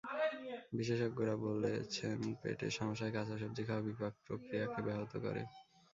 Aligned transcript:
বিশেষজ্ঞরা 0.73 1.35
বলছেন, 1.45 2.17
পেটের 2.41 2.71
সমস্যায় 2.77 3.13
কাঁচা 3.15 3.35
সবজি 3.37 3.63
খাওয়া 3.67 3.85
বিপাক 3.87 4.13
প্রক্রিয়াকে 4.25 4.79
ব্যাহত 4.87 5.13
করে। 5.17 5.41